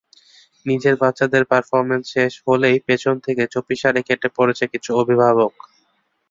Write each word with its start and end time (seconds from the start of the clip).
নিজের 0.65 0.95
বাচ্চাদের 1.01 1.43
পারফরমেন্স 1.51 2.05
শেষ 2.13 2.33
হলেই 2.45 2.77
পেছন 2.87 3.15
থেকে 3.25 3.43
চুপিসারে 3.53 4.01
কেটে 4.07 4.29
পড়ছে 4.37 4.65
কিছু 4.73 4.91
অভিভাবক। 5.01 5.53